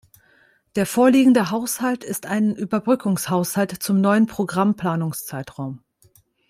[0.75, 5.83] Der vorliegende Haushalt ist ein Überbrückungshaushalt zum neuen Programmplanungszeitraum.